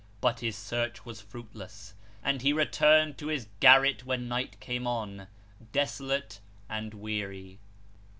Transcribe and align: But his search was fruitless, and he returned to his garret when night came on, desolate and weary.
But 0.19 0.39
his 0.39 0.55
search 0.55 1.05
was 1.05 1.21
fruitless, 1.21 1.93
and 2.23 2.41
he 2.41 2.53
returned 2.53 3.19
to 3.19 3.27
his 3.27 3.45
garret 3.59 4.03
when 4.03 4.27
night 4.27 4.59
came 4.59 4.87
on, 4.87 5.27
desolate 5.71 6.39
and 6.67 6.95
weary. 6.95 7.59